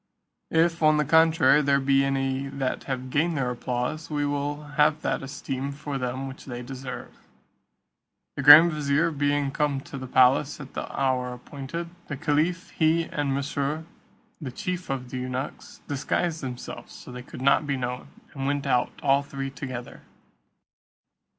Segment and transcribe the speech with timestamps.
[0.49, 5.03] If, on the contrary, there be any that have gained their applause, we will have
[5.03, 7.19] that esteem for them which they deserve."
[8.35, 13.03] The grand vizier being come to the palace at the hour appointed, the caliph, he,
[13.03, 13.83] and Mesrour
[14.41, 18.47] the chief of the eunuchs, disguised themselves so that they could not be known, and
[18.47, 20.01] went out all three together.